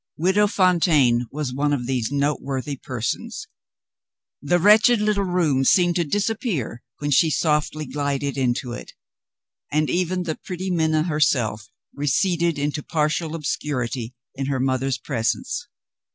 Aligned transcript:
Widow 0.17 0.47
Fontaine 0.47 1.27
was 1.29 1.53
one 1.53 1.71
of 1.73 1.85
these 1.85 2.11
noteworthy 2.11 2.75
persons. 2.75 3.45
The 4.41 4.57
wretched 4.57 4.99
little 4.99 5.21
room 5.25 5.63
seemed 5.63 5.95
to 5.97 6.03
disappear 6.03 6.81
when 6.97 7.11
she 7.11 7.29
softly 7.29 7.85
glided 7.85 8.35
into 8.35 8.71
it; 8.73 8.93
and 9.71 9.91
even 9.91 10.23
the 10.23 10.33
pretty 10.43 10.71
Minna 10.71 11.03
herself 11.03 11.69
receded 11.93 12.57
into 12.57 12.81
partial 12.81 13.35
obscurity 13.35 14.15
in 14.33 14.47
her 14.47 14.59
mother's 14.59 14.97
presence. 14.97 15.67